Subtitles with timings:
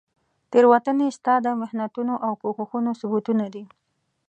[0.51, 3.63] تیروتنې ستا د محنتونو او کوښښونو ثبوتونه دي.